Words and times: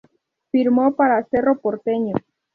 Firmó 0.51 0.95
para 0.95 1.23
Cerro 1.25 1.59
Porteño. 1.59 2.15